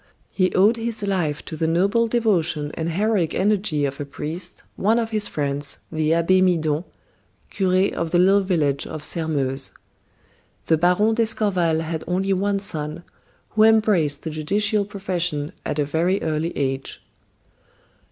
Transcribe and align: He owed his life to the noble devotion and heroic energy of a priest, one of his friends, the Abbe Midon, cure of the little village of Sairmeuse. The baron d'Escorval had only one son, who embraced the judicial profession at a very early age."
He 0.31 0.51
owed 0.55 0.77
his 0.77 1.03
life 1.03 1.45
to 1.45 1.55
the 1.55 1.67
noble 1.67 2.07
devotion 2.07 2.71
and 2.73 2.89
heroic 2.89 3.35
energy 3.35 3.85
of 3.85 3.99
a 3.99 4.03
priest, 4.05 4.63
one 4.75 4.97
of 4.97 5.11
his 5.11 5.27
friends, 5.27 5.81
the 5.91 6.11
Abbe 6.11 6.41
Midon, 6.41 6.85
cure 7.51 7.93
of 7.93 8.09
the 8.09 8.17
little 8.17 8.41
village 8.41 8.87
of 8.87 9.03
Sairmeuse. 9.03 9.73
The 10.65 10.77
baron 10.77 11.13
d'Escorval 11.13 11.81
had 11.81 12.03
only 12.07 12.33
one 12.33 12.57
son, 12.57 13.03
who 13.49 13.61
embraced 13.61 14.23
the 14.23 14.31
judicial 14.31 14.85
profession 14.85 15.51
at 15.67 15.77
a 15.77 15.85
very 15.85 16.19
early 16.23 16.57
age." 16.57 17.03